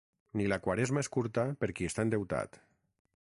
Ni 0.39 0.45
la 0.51 0.57
Quaresma 0.67 1.03
és 1.05 1.11
curta 1.17 1.45
per 1.65 1.71
qui 1.79 1.91
està 1.91 2.07
endeutat. 2.09 2.59